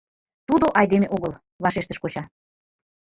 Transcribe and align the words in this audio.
—Тудо 0.47 0.65
айдеме 0.79 1.07
огыл,— 1.15 1.31
вашештыш 1.63 1.97
коча. 2.01 2.23